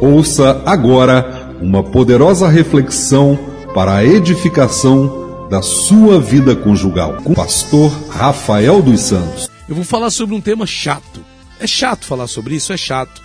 Ouça 0.00 0.62
agora 0.64 1.56
uma 1.60 1.82
poderosa 1.82 2.48
reflexão 2.48 3.36
para 3.74 3.96
a 3.96 4.04
edificação 4.04 5.48
da 5.50 5.60
sua 5.60 6.20
vida 6.20 6.54
conjugal 6.54 7.14
com 7.24 7.32
o 7.32 7.34
pastor 7.34 7.90
Rafael 8.08 8.80
dos 8.80 9.00
Santos. 9.00 9.50
Eu 9.68 9.74
vou 9.74 9.84
falar 9.84 10.10
sobre 10.10 10.36
um 10.36 10.40
tema 10.40 10.66
chato. 10.66 11.20
É 11.58 11.66
chato 11.66 12.04
falar 12.04 12.28
sobre 12.28 12.54
isso, 12.54 12.72
é 12.72 12.76
chato. 12.76 13.20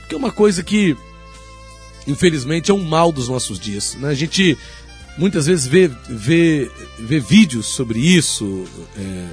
Porque 0.00 0.14
é 0.14 0.18
uma 0.18 0.32
coisa 0.32 0.62
que, 0.62 0.96
infelizmente, 2.06 2.70
é 2.70 2.74
um 2.74 2.82
mal 2.82 3.12
dos 3.12 3.28
nossos 3.28 3.60
dias. 3.60 3.94
Né? 4.00 4.08
A 4.08 4.14
gente 4.14 4.56
muitas 5.18 5.44
vezes 5.44 5.66
vê, 5.66 5.90
vê, 6.08 6.70
vê 6.98 7.20
vídeos 7.20 7.66
sobre 7.66 7.98
isso 7.98 8.64
é, 8.96 9.26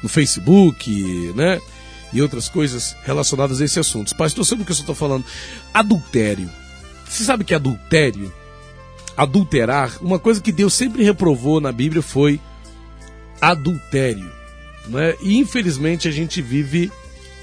no 0.00 0.08
Facebook, 0.08 1.32
né? 1.34 1.60
E 2.16 2.22
outras 2.22 2.48
coisas 2.48 2.96
relacionadas 3.04 3.60
a 3.60 3.64
esse 3.66 3.78
assunto. 3.78 4.16
Pastor, 4.16 4.42
sobre 4.42 4.62
o 4.62 4.64
que 4.64 4.72
eu 4.72 4.76
estou 4.76 4.94
falando? 4.94 5.22
Adultério. 5.74 6.50
Você 7.06 7.24
sabe 7.24 7.44
que 7.44 7.54
adultério, 7.54 8.32
adulterar, 9.14 9.98
uma 10.00 10.18
coisa 10.18 10.40
que 10.40 10.50
Deus 10.50 10.72
sempre 10.72 11.04
reprovou 11.04 11.60
na 11.60 11.70
Bíblia 11.70 12.00
foi 12.00 12.40
adultério. 13.38 14.32
Né? 14.86 15.14
E 15.20 15.36
infelizmente 15.36 16.08
a 16.08 16.10
gente 16.10 16.40
vive 16.40 16.90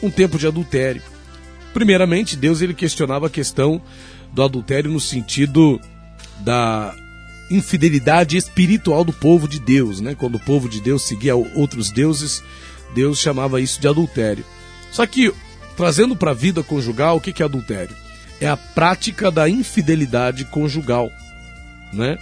um 0.02 0.10
tempo 0.10 0.40
de 0.40 0.48
adultério. 0.48 1.04
Primeiramente, 1.72 2.36
Deus 2.36 2.60
ele 2.60 2.74
questionava 2.74 3.28
a 3.28 3.30
questão 3.30 3.80
do 4.32 4.42
adultério 4.42 4.90
no 4.90 5.00
sentido 5.00 5.80
da 6.40 6.96
infidelidade 7.52 8.38
espiritual 8.38 9.04
do 9.04 9.14
povo 9.14 9.48
de 9.48 9.60
Deus, 9.60 10.02
né? 10.02 10.16
Quando 10.16 10.36
o 10.36 10.40
povo 10.40 10.68
de 10.68 10.82
Deus 10.82 11.04
seguia 11.04 11.36
outros 11.36 11.92
deuses, 11.92 12.44
Deus 12.96 13.20
chamava 13.20 13.62
isso 13.62 13.80
de 13.80 13.88
adultério. 13.88 14.44
Só 14.94 15.06
que 15.08 15.34
trazendo 15.76 16.16
para 16.16 16.32
a 16.32 16.36
vida 16.36 16.64
conjugal, 16.64 17.18
o 17.18 17.20
que 17.20 17.42
é 17.42 17.46
adultério? 17.46 17.96
É 18.40 18.48
a 18.48 18.56
prática 18.56 19.32
da 19.32 19.50
infidelidade 19.50 20.46
conjugal, 20.46 21.12
né? 21.92 22.18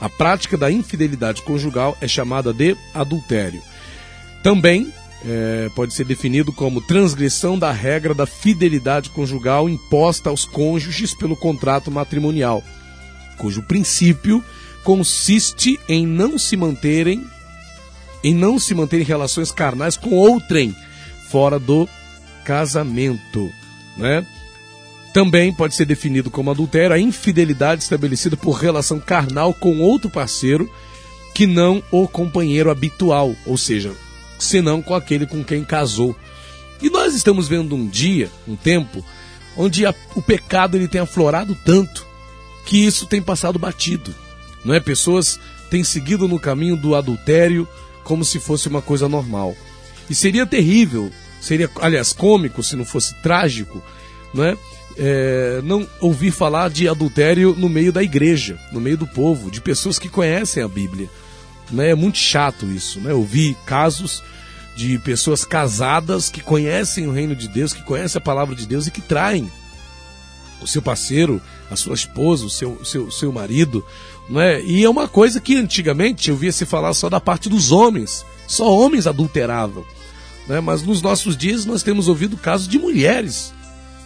A 0.00 0.08
prática 0.08 0.56
da 0.56 0.70
infidelidade 0.70 1.42
conjugal 1.42 1.96
é 2.00 2.08
chamada 2.08 2.52
de 2.52 2.76
adultério. 2.92 3.62
Também 4.42 4.92
é, 5.24 5.68
pode 5.74 5.94
ser 5.94 6.04
definido 6.04 6.52
como 6.52 6.80
transgressão 6.80 7.58
da 7.58 7.72
regra 7.72 8.14
da 8.14 8.26
fidelidade 8.26 9.10
conjugal 9.10 9.68
imposta 9.68 10.30
aos 10.30 10.44
cônjuges 10.44 11.14
pelo 11.14 11.36
contrato 11.36 11.90
matrimonial, 11.90 12.62
cujo 13.36 13.62
princípio 13.62 14.42
consiste 14.84 15.78
em 15.88 16.06
não 16.06 16.38
se 16.38 16.56
manterem 16.56 17.24
em 18.22 18.34
não 18.34 18.58
se 18.58 18.74
manterem 18.74 19.06
relações 19.06 19.52
carnais 19.52 19.96
com 19.96 20.10
outrem 20.10 20.74
fora 21.30 21.58
do 21.58 21.88
casamento, 22.44 23.52
né? 23.96 24.26
Também 25.12 25.52
pode 25.52 25.74
ser 25.74 25.84
definido 25.84 26.30
como 26.30 26.50
adultério 26.50 26.94
a 26.94 26.98
infidelidade 26.98 27.82
estabelecida 27.82 28.36
por 28.36 28.52
relação 28.52 29.00
carnal 29.00 29.52
com 29.54 29.80
outro 29.80 30.10
parceiro 30.10 30.70
que 31.34 31.46
não 31.46 31.82
o 31.90 32.06
companheiro 32.06 32.70
habitual, 32.70 33.34
ou 33.46 33.56
seja, 33.56 33.92
senão 34.38 34.82
com 34.82 34.94
aquele 34.94 35.26
com 35.26 35.42
quem 35.44 35.64
casou. 35.64 36.16
E 36.80 36.90
nós 36.90 37.14
estamos 37.14 37.48
vendo 37.48 37.74
um 37.74 37.86
dia, 37.86 38.30
um 38.46 38.54
tempo, 38.54 39.04
onde 39.56 39.84
a, 39.86 39.94
o 40.14 40.22
pecado 40.22 40.76
ele 40.76 40.88
tem 40.88 41.00
aflorado 41.00 41.56
tanto 41.64 42.06
que 42.64 42.84
isso 42.84 43.06
tem 43.06 43.20
passado 43.20 43.58
batido. 43.58 44.14
Não 44.64 44.74
é? 44.74 44.80
Pessoas 44.80 45.40
têm 45.70 45.82
seguido 45.82 46.28
no 46.28 46.38
caminho 46.38 46.76
do 46.76 46.94
adultério 46.94 47.66
como 48.04 48.24
se 48.24 48.38
fosse 48.38 48.68
uma 48.68 48.82
coisa 48.82 49.08
normal. 49.08 49.56
E 50.08 50.14
seria 50.14 50.46
terrível, 50.46 51.10
seria, 51.40 51.70
aliás, 51.80 52.12
cômico 52.12 52.62
se 52.62 52.76
não 52.76 52.84
fosse 52.84 53.14
trágico, 53.22 53.82
não 54.32 54.44
é? 54.44 54.56
É, 55.00 55.60
não 55.62 55.86
ouvir 56.00 56.32
falar 56.32 56.70
de 56.70 56.88
adultério 56.88 57.54
no 57.56 57.68
meio 57.68 57.92
da 57.92 58.02
igreja, 58.02 58.58
no 58.72 58.80
meio 58.80 58.96
do 58.96 59.06
povo, 59.06 59.50
de 59.50 59.60
pessoas 59.60 59.98
que 59.98 60.08
conhecem 60.08 60.62
a 60.62 60.68
Bíblia. 60.68 61.08
Né? 61.70 61.90
É 61.90 61.94
muito 61.94 62.18
chato 62.18 62.66
isso, 62.66 63.00
né? 63.00 63.12
Ouvir 63.12 63.56
casos 63.64 64.22
de 64.74 64.98
pessoas 64.98 65.44
casadas 65.44 66.28
que 66.28 66.40
conhecem 66.40 67.06
o 67.06 67.12
reino 67.12 67.36
de 67.36 67.48
Deus, 67.48 67.72
que 67.72 67.82
conhecem 67.82 68.18
a 68.18 68.24
palavra 68.24 68.54
de 68.54 68.66
Deus 68.66 68.86
e 68.86 68.90
que 68.90 69.00
traem 69.00 69.50
o 70.60 70.66
seu 70.66 70.82
parceiro, 70.82 71.40
a 71.70 71.76
sua 71.76 71.94
esposa, 71.94 72.46
o 72.46 72.50
seu, 72.50 72.84
seu, 72.84 73.10
seu 73.10 73.32
marido. 73.32 73.84
Né? 74.28 74.62
E 74.62 74.84
é 74.84 74.90
uma 74.90 75.08
coisa 75.08 75.40
que 75.40 75.56
antigamente 75.56 76.30
eu 76.30 76.36
via 76.36 76.52
se 76.52 76.64
falar 76.64 76.92
só 76.94 77.08
da 77.08 77.20
parte 77.20 77.48
dos 77.48 77.70
homens. 77.70 78.24
Só 78.46 78.72
homens 78.72 79.06
adulteravam. 79.06 79.84
Né? 80.48 80.60
Mas 80.60 80.82
nos 80.82 81.02
nossos 81.02 81.36
dias 81.36 81.64
nós 81.64 81.82
temos 81.82 82.08
ouvido 82.08 82.36
casos 82.36 82.66
de 82.66 82.78
mulheres. 82.78 83.52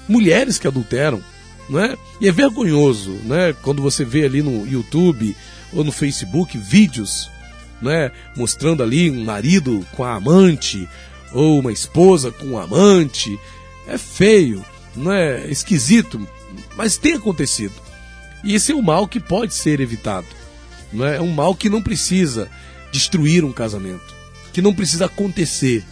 Mulheres 0.08 0.58
que 0.58 0.66
adulteram. 0.66 1.22
Né? 1.70 1.96
E 2.20 2.28
é 2.28 2.32
vergonhoso 2.32 3.12
né? 3.24 3.54
quando 3.62 3.80
você 3.80 4.04
vê 4.04 4.24
ali 4.24 4.42
no 4.42 4.66
YouTube 4.66 5.36
ou 5.72 5.84
no 5.84 5.92
Facebook 5.92 6.58
vídeos 6.58 7.30
né, 7.82 8.12
mostrando 8.36 8.82
ali 8.82 9.10
um 9.10 9.24
marido 9.24 9.84
com 9.92 10.04
a 10.04 10.14
amante 10.14 10.88
ou 11.32 11.58
uma 11.58 11.72
esposa 11.72 12.30
com 12.30 12.46
um 12.46 12.58
amante. 12.58 13.38
É 13.86 13.98
feio, 13.98 14.64
não 14.94 15.12
é 15.12 15.50
esquisito, 15.50 16.26
mas 16.76 16.96
tem 16.96 17.14
acontecido. 17.14 17.74
E 18.44 18.54
esse 18.54 18.70
é 18.70 18.74
um 18.74 18.82
mal 18.82 19.08
que 19.08 19.18
pode 19.18 19.52
ser 19.52 19.80
evitado. 19.80 20.26
Não 20.92 21.04
é? 21.04 21.16
é 21.16 21.20
um 21.20 21.32
mal 21.32 21.54
que 21.54 21.68
não 21.68 21.82
precisa 21.82 22.48
destruir 22.92 23.44
um 23.44 23.52
casamento, 23.52 24.14
que 24.52 24.62
não 24.62 24.72
precisa 24.72 25.06
acontecer. 25.06 25.84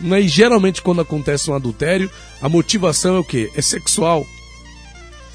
Não 0.00 0.16
é? 0.16 0.20
E 0.20 0.28
geralmente 0.28 0.82
quando 0.82 1.00
acontece 1.00 1.50
um 1.50 1.54
adultério, 1.54 2.10
a 2.40 2.48
motivação 2.48 3.16
é 3.16 3.18
o 3.18 3.24
quê? 3.24 3.50
É 3.54 3.62
sexual. 3.62 4.26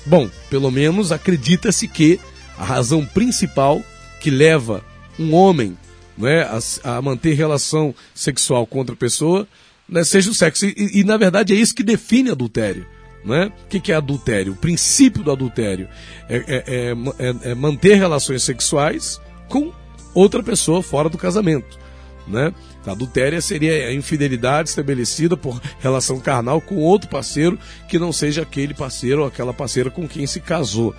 Bom, 0.05 0.29
pelo 0.49 0.69
menos 0.69 1.11
acredita-se 1.11 1.87
que 1.87 2.19
a 2.57 2.63
razão 2.63 3.05
principal 3.05 3.81
que 4.19 4.29
leva 4.29 4.83
um 5.19 5.33
homem 5.33 5.77
né, 6.17 6.43
a, 6.43 6.97
a 6.97 7.01
manter 7.01 7.33
relação 7.33 7.93
sexual 8.13 8.65
com 8.65 8.79
outra 8.79 8.95
pessoa, 8.95 9.47
né, 9.87 10.03
seja 10.03 10.29
o 10.29 10.33
sexo. 10.33 10.65
E, 10.65 10.99
e, 10.99 11.03
na 11.03 11.17
verdade 11.17 11.53
é 11.53 11.55
isso 11.55 11.75
que 11.75 11.83
define 11.83 12.29
adultério. 12.29 12.85
Né? 13.23 13.51
O 13.65 13.67
que, 13.69 13.79
que 13.79 13.91
é 13.91 13.95
adultério? 13.95 14.53
O 14.53 14.57
princípio 14.57 15.23
do 15.23 15.31
adultério 15.31 15.87
é, 16.27 16.35
é, 16.35 16.63
é, 16.67 16.91
é, 17.19 17.51
é 17.51 17.55
manter 17.55 17.95
relações 17.95 18.43
sexuais 18.43 19.19
com 19.47 19.71
outra 20.13 20.43
pessoa 20.43 20.83
fora 20.83 21.09
do 21.09 21.17
casamento. 21.17 21.79
Né? 22.27 22.53
Adultéria 22.85 23.41
seria 23.41 23.87
a 23.87 23.93
infidelidade 23.93 24.69
estabelecida 24.69 25.37
por 25.37 25.61
relação 25.79 26.19
carnal 26.19 26.59
com 26.59 26.75
outro 26.77 27.09
parceiro 27.09 27.57
que 27.87 27.97
não 27.97 28.11
seja 28.11 28.41
aquele 28.41 28.73
parceiro 28.73 29.21
ou 29.21 29.27
aquela 29.27 29.53
parceira 29.53 29.89
com 29.89 30.07
quem 30.07 30.27
se 30.27 30.41
casou. 30.41 30.93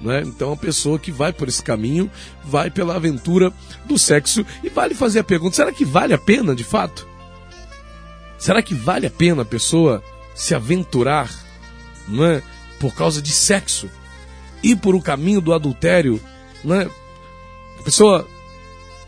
Né? 0.00 0.22
Então, 0.24 0.52
a 0.52 0.56
pessoa 0.56 0.98
que 0.98 1.10
vai 1.10 1.32
por 1.32 1.48
esse 1.48 1.62
caminho 1.62 2.10
vai 2.44 2.70
pela 2.70 2.96
aventura 2.96 3.52
do 3.84 3.98
sexo 3.98 4.44
e 4.62 4.68
vale 4.68 4.94
fazer 4.94 5.20
a 5.20 5.24
pergunta: 5.24 5.56
será 5.56 5.72
que 5.72 5.84
vale 5.84 6.14
a 6.14 6.18
pena 6.18 6.54
de 6.54 6.64
fato? 6.64 7.06
Será 8.38 8.62
que 8.62 8.74
vale 8.74 9.06
a 9.06 9.10
pena 9.10 9.42
a 9.42 9.46
pessoa 9.46 10.02
se 10.34 10.54
aventurar 10.54 11.28
não 12.06 12.24
é, 12.24 12.42
por 12.78 12.94
causa 12.94 13.20
de 13.20 13.30
sexo? 13.30 13.90
Ir 14.62 14.76
por 14.76 14.94
o 14.94 15.02
caminho 15.02 15.40
do 15.40 15.52
adultério? 15.52 16.20
Não 16.64 16.74
é? 16.74 16.88
A 17.78 17.82
pessoa 17.82 18.26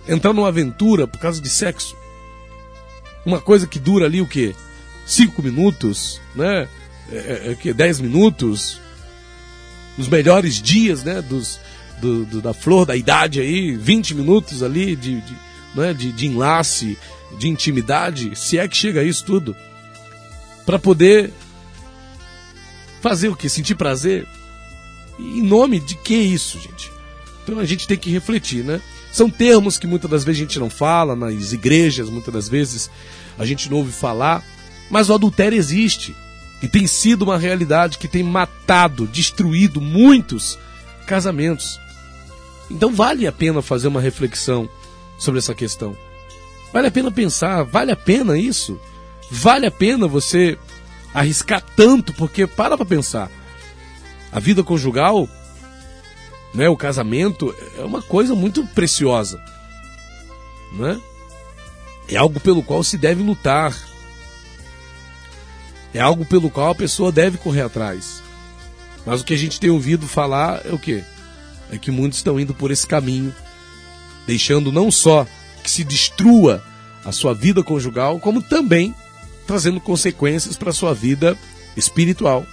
entrar 0.09 0.33
numa 0.33 0.49
aventura 0.49 1.07
por 1.07 1.21
causa 1.21 1.41
de 1.41 1.49
sexo? 1.49 2.00
Uma 3.25 3.41
coisa 3.41 3.67
que 3.67 3.79
dura 3.79 4.07
ali 4.07 4.21
o 4.21 4.27
quê? 4.27 4.55
Cinco 5.07 5.43
minutos, 5.43 6.21
né? 6.35 6.69
É, 7.11 7.17
é, 7.17 7.53
é 7.53 7.55
que 7.55 7.73
dez 7.73 8.01
minutos, 8.01 8.81
nos 9.99 10.09
melhores 10.09 10.61
dias, 10.61 11.03
né, 11.03 11.21
dos, 11.21 11.61
do, 12.01 12.25
do, 12.25 12.41
da 12.41 12.55
flor 12.55 12.87
da 12.87 12.97
idade 12.97 13.41
aí, 13.41 13.77
20 13.77 14.15
minutos 14.15 14.63
ali 14.63 14.97
de, 14.97 15.21
de, 15.21 15.37
né, 15.75 15.93
de, 15.93 16.13
de 16.13 16.27
enlace, 16.27 16.97
de 17.39 17.49
intimidade, 17.49 18.37
se 18.37 18.59
é 18.59 18.67
que 18.67 18.77
chega 18.77 19.01
a 19.01 19.05
isso 19.05 19.25
tudo, 19.25 19.57
para 20.65 20.79
poder 20.79 21.33
fazer 23.01 23.29
o 23.29 23.37
que? 23.37 23.49
Sentir 23.49 23.75
prazer? 23.75 24.27
Em 25.19 25.43
nome 25.43 25.81
de 25.81 25.95
que 25.97 26.15
isso, 26.15 26.59
gente? 26.59 26.91
Então 27.43 27.59
a 27.59 27.65
gente 27.65 27.87
tem 27.87 27.97
que 27.97 28.11
refletir, 28.11 28.65
né? 28.65 28.81
São 29.13 29.29
termos 29.29 29.79
que 29.79 29.87
muitas 29.87 30.11
das 30.11 30.25
vezes 30.25 30.41
a 30.41 30.45
gente 30.45 30.59
não 30.59 30.71
fala, 30.71 31.17
nas 31.17 31.53
igrejas 31.53 32.09
muitas 32.09 32.33
das 32.33 32.49
vezes 32.49 32.91
a 33.39 33.45
gente 33.45 33.71
não 33.71 33.79
ouve 33.79 33.93
falar, 33.93 34.45
mas 34.91 35.09
o 35.09 35.15
adultério 35.15 35.57
existe. 35.57 36.15
E 36.63 36.69
tem 36.69 36.87
sido 36.87 37.23
uma 37.23 37.39
realidade 37.39 37.99
que 37.99 38.07
tem 38.07 38.23
matado, 38.23 39.07
destruído 39.07 39.81
muitos 39.81 40.59
casamentos. 41.07 41.81
Então 42.71 42.93
vale 42.93 43.27
a 43.27 43.33
pena 43.33 43.63
fazer 43.63 43.89
uma 43.89 44.01
reflexão 44.01 44.69
sobre 45.19 45.39
essa 45.39 45.55
questão. 45.55 45.97
Vale 46.73 46.87
a 46.87 46.91
pena 46.91 47.11
pensar, 47.11 47.65
vale 47.65 47.91
a 47.91 47.97
pena 47.97 48.39
isso? 48.39 48.79
Vale 49.31 49.67
a 49.67 49.71
pena 49.71 50.07
você 50.07 50.57
arriscar 51.13 51.63
tanto, 51.75 52.13
porque 52.13 52.47
para 52.47 52.77
para 52.77 52.87
pensar. 52.87 53.31
A 54.31 54.39
vida 54.39 54.63
conjugal, 54.63 55.29
né, 56.53 56.69
o 56.69 56.77
casamento 56.77 57.55
é 57.79 57.85
uma 57.85 58.03
coisa 58.03 58.35
muito 58.35 58.67
preciosa, 58.69 59.43
né? 60.73 61.01
É 62.09 62.17
algo 62.17 62.41
pelo 62.41 62.63
qual 62.63 62.83
se 62.83 62.99
deve 62.99 63.23
lutar, 63.23 63.77
É 65.93 65.99
algo 66.01 66.25
pelo 66.25 66.51
qual 66.51 66.71
a 66.71 66.75
pessoa 66.75 67.11
deve 67.11 67.37
correr 67.37 67.63
atrás. 67.63 68.23
Mas 69.05 69.21
o 69.21 69.25
que 69.25 69.35
a 69.35 69.37
gente 69.37 69.59
tem 69.59 69.71
ouvido 69.71 70.07
falar 70.07 70.65
é 70.65 70.73
o 70.73 70.79
quê? 70.79 71.03
É 71.73 71.79
que 71.79 71.91
muitos 71.91 72.19
estão 72.19 72.39
indo 72.39 72.55
por 72.55 72.71
esse 72.71 72.87
caminho, 72.87 73.35
deixando 74.27 74.71
não 74.71 74.91
só 74.91 75.27
que 75.65 75.71
se 75.71 75.83
destrua 75.83 76.63
a 77.05 77.11
sua 77.13 77.35
vida 77.35 77.63
conjugal, 77.63 78.21
como 78.21 78.41
também 78.43 78.95
trazendo 79.47 79.81
consequências 79.81 80.57
para 80.57 80.71
a 80.71 80.75
sua 80.75 80.95
vida 80.95 81.37
espiritual. 81.77 82.47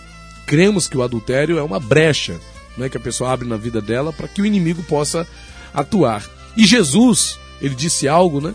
Cremos 0.48 0.88
que 0.88 0.98
o 0.98 1.04
adultério 1.04 1.60
é 1.60 1.62
uma 1.62 1.80
brecha 1.80 2.40
né, 2.78 2.90
que 2.90 2.98
a 2.98 3.02
pessoa 3.02 3.32
abre 3.32 3.48
na 3.48 3.58
vida 3.58 3.82
dela 3.82 4.14
para 4.14 4.28
que 4.28 4.42
o 4.42 4.46
inimigo 4.46 4.84
possa 4.84 5.28
atuar. 5.74 6.24
E 6.56 6.66
Jesus, 6.66 7.40
ele 7.62 7.76
disse 7.76 8.08
algo 8.08 8.40
né, 8.40 8.54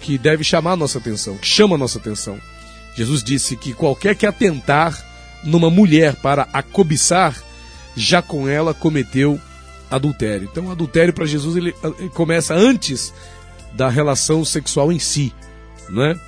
que 0.00 0.18
deve 0.18 0.44
chamar 0.44 0.72
a 0.72 0.76
nossa 0.76 0.98
atenção, 0.98 1.36
que 1.36 1.46
chama 1.46 1.76
a 1.76 1.78
nossa 1.78 1.98
atenção. 1.98 2.38
Jesus 2.94 3.22
disse 3.22 3.56
que 3.56 3.72
qualquer 3.72 4.14
que 4.14 4.26
atentar 4.26 5.02
numa 5.44 5.70
mulher 5.70 6.16
para 6.16 6.48
a 6.52 6.62
cobiçar, 6.62 7.36
já 7.96 8.22
com 8.22 8.48
ela 8.48 8.72
cometeu 8.72 9.40
adultério. 9.90 10.48
Então, 10.50 10.66
o 10.66 10.70
adultério 10.70 11.12
para 11.12 11.26
Jesus 11.26 11.56
ele, 11.56 11.74
ele, 11.98 12.08
começa 12.10 12.54
antes 12.54 13.12
da 13.74 13.88
relação 13.88 14.44
sexual 14.44 14.92
em 14.92 14.98
si, 14.98 15.32
né? 15.88 16.18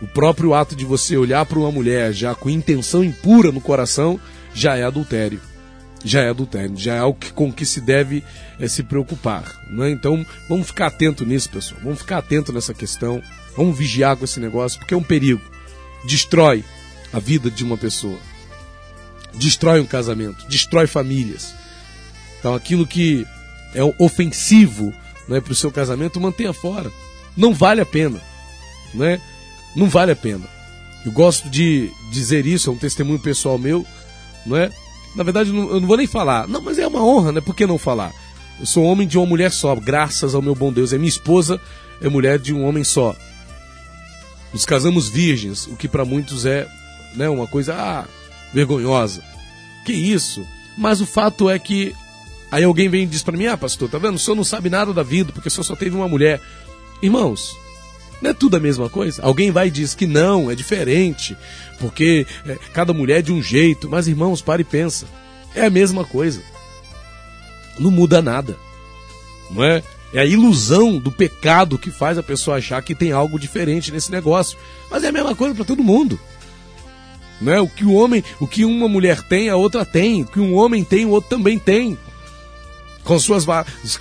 O 0.00 0.06
próprio 0.06 0.54
ato 0.54 0.76
de 0.76 0.84
você 0.84 1.16
olhar 1.16 1.44
para 1.44 1.58
uma 1.58 1.72
mulher 1.72 2.12
já 2.12 2.34
com 2.34 2.48
intenção 2.48 3.02
impura 3.02 3.50
no 3.50 3.60
coração 3.60 4.18
já 4.54 4.76
é 4.76 4.84
adultério. 4.84 5.40
Já 6.04 6.22
é 6.22 6.30
adultério, 6.30 6.76
já 6.76 6.94
é 6.94 6.98
algo 6.98 7.18
que, 7.18 7.32
com 7.32 7.52
que 7.52 7.66
se 7.66 7.80
deve 7.80 8.22
é, 8.58 8.68
se 8.68 8.82
preocupar. 8.82 9.44
Né? 9.68 9.90
Então, 9.90 10.24
vamos 10.48 10.68
ficar 10.68 10.86
atento 10.86 11.26
nisso, 11.26 11.50
pessoal. 11.50 11.80
Vamos 11.82 12.00
ficar 12.00 12.18
atento 12.18 12.52
nessa 12.52 12.72
questão. 12.72 13.22
Vamos 13.56 13.76
vigiar 13.76 14.16
com 14.16 14.24
esse 14.24 14.38
negócio, 14.38 14.78
porque 14.78 14.94
é 14.94 14.96
um 14.96 15.02
perigo. 15.02 15.42
Destrói 16.06 16.64
a 17.12 17.18
vida 17.18 17.50
de 17.50 17.64
uma 17.64 17.76
pessoa. 17.76 18.18
Destrói 19.34 19.80
um 19.80 19.86
casamento, 19.86 20.46
destrói 20.48 20.86
famílias. 20.86 21.54
Então, 22.38 22.54
aquilo 22.54 22.86
que 22.86 23.26
é 23.74 23.82
ofensivo 23.98 24.92
né, 25.28 25.40
para 25.40 25.52
o 25.52 25.56
seu 25.56 25.70
casamento, 25.70 26.20
mantenha 26.20 26.52
fora. 26.52 26.90
Não 27.36 27.52
vale 27.52 27.80
a 27.80 27.86
pena. 27.86 28.20
Né? 28.94 29.20
Não 29.76 29.88
vale 29.88 30.12
a 30.12 30.16
pena. 30.16 30.46
Eu 31.04 31.12
gosto 31.12 31.48
de 31.48 31.90
dizer 32.10 32.46
isso, 32.46 32.70
é 32.70 32.72
um 32.72 32.78
testemunho 32.78 33.18
pessoal 33.18 33.58
meu, 33.58 33.86
não 34.44 34.56
é? 34.56 34.70
Na 35.18 35.24
verdade, 35.24 35.50
eu 35.50 35.80
não 35.80 35.86
vou 35.88 35.96
nem 35.96 36.06
falar. 36.06 36.46
Não, 36.46 36.60
mas 36.60 36.78
é 36.78 36.86
uma 36.86 37.04
honra, 37.04 37.32
né? 37.32 37.40
Por 37.40 37.52
que 37.52 37.66
não 37.66 37.76
falar? 37.76 38.12
Eu 38.60 38.64
sou 38.64 38.84
homem 38.84 39.04
de 39.04 39.18
uma 39.18 39.26
mulher 39.26 39.50
só, 39.50 39.74
graças 39.74 40.32
ao 40.32 40.40
meu 40.40 40.54
bom 40.54 40.72
Deus. 40.72 40.92
É 40.92 40.96
minha 40.96 41.08
esposa 41.08 41.60
é 42.00 42.08
mulher 42.08 42.38
de 42.38 42.54
um 42.54 42.64
homem 42.64 42.84
só. 42.84 43.16
Nos 44.52 44.64
casamos 44.64 45.08
virgens, 45.08 45.66
o 45.66 45.74
que 45.74 45.88
para 45.88 46.04
muitos 46.04 46.46
é 46.46 46.68
né, 47.16 47.28
uma 47.28 47.48
coisa 47.48 47.74
ah, 47.74 48.04
vergonhosa. 48.54 49.20
Que 49.84 49.92
isso? 49.92 50.46
Mas 50.76 51.00
o 51.00 51.06
fato 51.06 51.50
é 51.50 51.58
que 51.58 51.92
aí 52.48 52.62
alguém 52.62 52.88
vem 52.88 53.02
e 53.02 53.06
diz 53.06 53.20
para 53.20 53.36
mim: 53.36 53.46
"Ah, 53.46 53.56
pastor, 53.56 53.90
tá 53.90 53.98
vendo? 53.98 54.14
O 54.14 54.18
senhor 54.20 54.36
não 54.36 54.44
sabe 54.44 54.70
nada 54.70 54.92
da 54.94 55.02
vida, 55.02 55.32
porque 55.32 55.48
o 55.48 55.50
senhor 55.50 55.64
só 55.64 55.74
teve 55.74 55.96
uma 55.96 56.06
mulher". 56.06 56.40
Irmãos, 57.02 57.56
não 58.20 58.30
é 58.30 58.34
tudo 58.34 58.56
a 58.56 58.60
mesma 58.60 58.88
coisa? 58.88 59.22
Alguém 59.22 59.50
vai 59.50 59.68
e 59.68 59.70
diz 59.70 59.94
que 59.94 60.06
não, 60.06 60.50
é 60.50 60.54
diferente, 60.54 61.36
porque 61.78 62.26
é, 62.46 62.56
cada 62.72 62.92
mulher 62.92 63.18
é 63.18 63.22
de 63.22 63.32
um 63.32 63.42
jeito. 63.42 63.88
Mas, 63.88 64.08
irmãos, 64.08 64.42
para 64.42 64.60
e 64.60 64.64
pensa. 64.64 65.06
É 65.54 65.64
a 65.64 65.70
mesma 65.70 66.04
coisa. 66.04 66.42
Não 67.78 67.90
muda 67.90 68.20
nada. 68.20 68.56
Não 69.50 69.62
é? 69.62 69.82
É 70.12 70.20
a 70.20 70.24
ilusão 70.24 70.98
do 70.98 71.12
pecado 71.12 71.78
que 71.78 71.90
faz 71.90 72.18
a 72.18 72.22
pessoa 72.22 72.56
achar 72.56 72.82
que 72.82 72.94
tem 72.94 73.12
algo 73.12 73.38
diferente 73.38 73.92
nesse 73.92 74.10
negócio. 74.10 74.58
Mas 74.90 75.04
é 75.04 75.08
a 75.08 75.12
mesma 75.12 75.34
coisa 75.34 75.54
para 75.54 75.64
todo 75.64 75.82
mundo. 75.82 76.18
Não 77.40 77.52
é? 77.52 77.60
O 77.60 77.68
que 77.68 77.84
o 77.84 77.92
homem, 77.92 78.24
o 78.40 78.46
que 78.46 78.64
uma 78.64 78.88
mulher 78.88 79.22
tem, 79.22 79.48
a 79.48 79.56
outra 79.56 79.84
tem. 79.84 80.22
O 80.22 80.26
que 80.26 80.40
um 80.40 80.54
homem 80.54 80.82
tem, 80.82 81.04
o 81.04 81.10
outro 81.10 81.30
também 81.30 81.58
tem. 81.58 81.96
Com 83.04 83.18
suas 83.18 83.44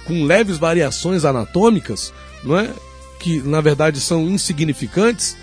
com 0.06 0.24
leves 0.24 0.58
variações 0.58 1.24
anatômicas, 1.24 2.14
não 2.44 2.58
é? 2.58 2.74
Que 3.20 3.42
na 3.42 3.62
verdade 3.62 4.00
são 4.00 4.28
insignificantes, 4.28 5.38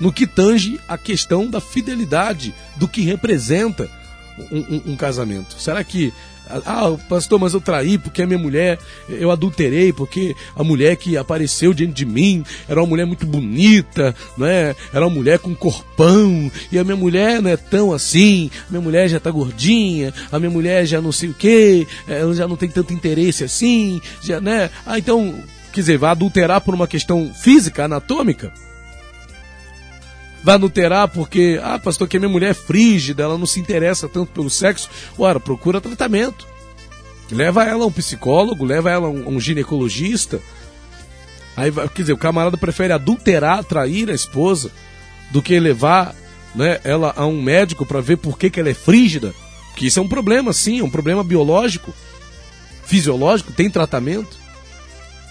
no 0.00 0.12
que 0.12 0.26
tange 0.26 0.80
a 0.88 0.96
questão 0.96 1.48
da 1.48 1.60
fidelidade, 1.60 2.54
do 2.76 2.86
que 2.86 3.00
representa 3.00 3.90
um, 4.50 4.58
um, 4.58 4.82
um 4.92 4.96
casamento. 4.96 5.60
Será 5.60 5.82
que 5.82 6.12
ah, 6.64 6.96
pastor, 7.08 7.38
mas 7.38 7.52
eu 7.52 7.60
traí 7.60 7.98
porque 7.98 8.22
a 8.22 8.26
minha 8.26 8.38
mulher, 8.38 8.78
eu 9.08 9.30
adulterei 9.30 9.92
porque 9.92 10.34
a 10.56 10.64
mulher 10.64 10.96
que 10.96 11.16
apareceu 11.16 11.74
diante 11.74 11.92
de 11.92 12.06
mim 12.06 12.42
era 12.66 12.80
uma 12.80 12.86
mulher 12.86 13.06
muito 13.06 13.26
bonita, 13.26 14.14
não 14.36 14.46
é? 14.46 14.74
Era 14.92 15.06
uma 15.06 15.14
mulher 15.14 15.38
com 15.38 15.54
corpão, 15.54 16.50
e 16.72 16.78
a 16.78 16.84
minha 16.84 16.96
mulher 16.96 17.42
não 17.42 17.50
é 17.50 17.56
tão 17.56 17.92
assim, 17.92 18.50
a 18.66 18.70
minha 18.70 18.80
mulher 18.80 19.08
já 19.08 19.20
tá 19.20 19.30
gordinha, 19.30 20.12
a 20.32 20.38
minha 20.38 20.50
mulher 20.50 20.86
já 20.86 21.00
não 21.00 21.12
sei 21.12 21.28
o 21.28 21.34
que, 21.34 21.86
ela 22.06 22.34
já 22.34 22.48
não 22.48 22.56
tem 22.56 22.70
tanto 22.70 22.94
interesse 22.94 23.44
assim, 23.44 24.00
já, 24.22 24.40
né? 24.40 24.70
Ah, 24.86 24.98
então 24.98 25.34
quer 25.78 25.82
dizer, 25.82 25.98
vai 25.98 26.10
adulterar 26.10 26.60
por 26.60 26.74
uma 26.74 26.88
questão 26.88 27.32
física, 27.32 27.84
anatômica? 27.84 28.52
Vai 30.42 30.56
adulterar 30.56 31.06
porque, 31.06 31.60
ah, 31.62 31.78
pastor, 31.78 32.08
que 32.08 32.18
minha 32.18 32.28
mulher 32.28 32.50
é 32.50 32.54
frígida, 32.54 33.22
ela 33.22 33.38
não 33.38 33.46
se 33.46 33.60
interessa 33.60 34.08
tanto 34.08 34.32
pelo 34.32 34.50
sexo. 34.50 34.90
Ora, 35.16 35.38
procura 35.38 35.80
tratamento. 35.80 36.48
Leva 37.30 37.62
ela 37.62 37.84
a 37.84 37.86
um 37.86 37.92
psicólogo, 37.92 38.64
leva 38.64 38.90
ela 38.90 39.06
a 39.06 39.10
um, 39.10 39.36
um 39.36 39.40
ginecologista. 39.40 40.40
Aí, 41.56 41.70
quer 41.70 42.02
dizer, 42.02 42.12
o 42.12 42.18
camarada 42.18 42.56
prefere 42.56 42.92
adulterar, 42.92 43.62
trair 43.62 44.10
a 44.10 44.14
esposa, 44.14 44.72
do 45.30 45.40
que 45.40 45.60
levar 45.60 46.12
né, 46.56 46.80
ela 46.82 47.14
a 47.16 47.24
um 47.24 47.40
médico 47.40 47.86
para 47.86 48.00
ver 48.00 48.16
por 48.16 48.36
que, 48.36 48.50
que 48.50 48.58
ela 48.58 48.70
é 48.70 48.74
frígida. 48.74 49.32
Que 49.76 49.86
isso 49.86 50.00
é 50.00 50.02
um 50.02 50.08
problema, 50.08 50.52
sim, 50.52 50.80
é 50.80 50.84
um 50.84 50.90
problema 50.90 51.22
biológico, 51.22 51.94
fisiológico, 52.84 53.52
tem 53.52 53.70
tratamento. 53.70 54.47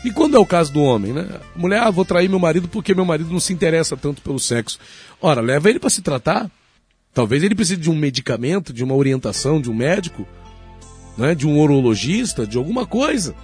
E 0.08 0.12
quando 0.12 0.38
é 0.38 0.40
o 0.40 0.46
caso 0.46 0.72
do 0.72 0.82
homem, 0.82 1.12
né? 1.12 1.28
Mulher, 1.54 1.82
ah, 1.82 1.92
vou 1.92 2.06
trair 2.06 2.30
meu 2.30 2.40
marido 2.40 2.70
porque 2.70 2.96
meu 2.96 3.04
marido 3.04 3.30
não 3.30 3.42
se 3.42 3.52
interessa 3.52 3.98
tanto 3.98 4.22
pelo 4.22 4.40
sexo. 4.40 4.80
Ora, 5.22 5.42
leva 5.42 5.70
ele 5.70 5.80
para 5.80 5.90
se 5.90 6.02
tratar. 6.02 6.50
Talvez 7.14 7.44
ele 7.44 7.54
precise 7.54 7.82
de 7.82 7.92
um 7.92 7.96
medicamento, 7.96 8.72
de 8.72 8.86
uma 8.86 8.96
orientação 8.96 9.60
de 9.60 9.70
um 9.70 9.74
médico, 9.74 10.26
né? 11.18 11.36
de 11.36 11.46
um 11.46 11.60
urologista, 11.60 12.48
de 12.48 12.58
alguma 12.58 12.86
coisa. 12.86 13.36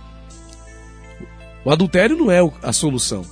O 1.66 1.70
adultério 1.70 2.16
não 2.16 2.32
é 2.32 2.40
a 2.62 2.72
solução. 2.72 3.26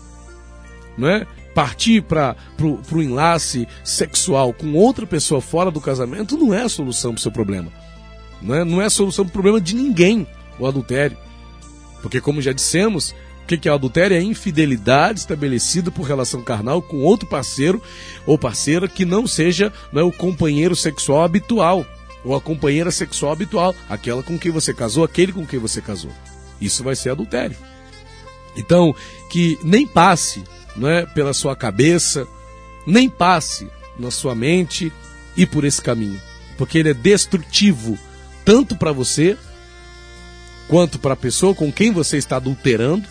Não 0.98 1.08
é? 1.08 1.26
Partir 1.56 2.02
para 2.02 2.36
o 2.60 3.02
enlace 3.02 3.66
sexual 3.82 4.52
com 4.52 4.74
outra 4.74 5.08
pessoa 5.08 5.40
fora 5.40 5.72
do 5.72 5.80
casamento 5.80 6.38
não 6.38 6.54
é 6.54 6.64
a 6.64 6.70
solução 6.70 7.14
para 7.14 7.20
o 7.20 7.22
seu 7.22 7.32
problema. 7.32 7.72
Não 8.42 8.56
é, 8.56 8.66
não 8.66 8.82
é 8.82 8.88
a 8.88 8.90
solução 8.90 9.24
para 9.24 9.30
o 9.30 9.34
problema 9.34 9.62
de 9.62 9.74
ninguém, 9.74 10.28
o 10.60 10.68
adultério. 10.68 11.16
Porque, 12.02 12.20
como 12.20 12.42
já 12.42 12.52
dissemos, 12.52 13.14
o 13.44 13.48
que 13.48 13.68
é 13.68 13.72
o 13.72 13.76
adultério? 13.76 14.16
É 14.16 14.20
a 14.20 14.24
infidelidade 14.24 15.20
estabelecida 15.20 15.92
por 15.92 16.04
relação 16.04 16.42
carnal 16.42 16.82
com 16.82 16.98
outro 17.02 17.28
parceiro 17.28 17.82
ou 18.26 18.38
parceira 18.38 18.88
que 18.88 19.06
não 19.06 19.28
seja 19.28 19.74
não 19.92 20.02
é, 20.02 20.04
o 20.04 20.12
companheiro 20.12 20.76
sexual 20.76 21.24
habitual 21.24 21.86
ou 22.24 22.36
a 22.36 22.42
companheira 22.42 22.92
sexual 22.92 23.32
habitual, 23.32 23.76
aquela 23.90 24.22
com 24.22 24.38
quem 24.38 24.52
você 24.52 24.74
casou, 24.74 25.04
aquele 25.04 25.34
com 25.34 25.46
quem 25.46 25.60
você 25.60 25.82
casou. 25.82 26.12
Isso 26.60 26.84
vai 26.84 26.96
ser 26.96 27.10
adultério. 27.10 27.58
Então, 28.56 28.96
que 29.30 29.58
nem 29.64 29.88
passe 29.88 30.44
não 30.76 30.88
é, 30.88 31.06
pela 31.06 31.34
sua 31.34 31.56
cabeça, 31.56 32.28
nem 32.86 33.10
passe 33.10 33.68
na 33.98 34.12
sua 34.12 34.36
mente 34.36 34.92
e 35.36 35.46
por 35.46 35.64
esse 35.64 35.82
caminho, 35.82 36.22
porque 36.58 36.78
ele 36.78 36.90
é 36.90 36.94
destrutivo 36.94 37.98
tanto 38.46 38.76
para 38.76 38.92
você 38.92 39.38
quanto 40.72 40.98
para 40.98 41.16
a 41.16 41.18
pessoa 41.18 41.54
com 41.54 41.70
quem 41.70 41.92
você 41.92 42.16
está 42.16 42.38
adulterando, 42.38 43.06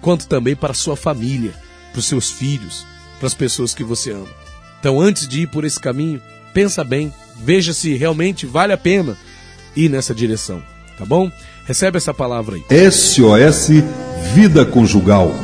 quanto 0.00 0.26
também 0.26 0.56
para 0.56 0.70
a 0.70 0.74
sua 0.74 0.96
família, 0.96 1.52
para 1.92 1.98
os 1.98 2.08
seus 2.08 2.30
filhos, 2.30 2.86
para 3.18 3.26
as 3.26 3.34
pessoas 3.34 3.74
que 3.74 3.84
você 3.84 4.12
ama. 4.12 4.26
Então, 4.80 4.98
antes 4.98 5.28
de 5.28 5.42
ir 5.42 5.46
por 5.48 5.66
esse 5.66 5.78
caminho, 5.78 6.22
pensa 6.54 6.82
bem, 6.82 7.12
veja 7.36 7.74
se 7.74 7.92
realmente 7.94 8.46
vale 8.46 8.72
a 8.72 8.78
pena 8.78 9.14
ir 9.76 9.90
nessa 9.90 10.14
direção, 10.14 10.62
tá 10.96 11.04
bom? 11.04 11.30
Recebe 11.66 11.98
essa 11.98 12.14
palavra 12.14 12.56
aí. 12.56 12.90
SOS 12.90 13.68
Vida 14.34 14.64
Conjugal. 14.64 15.34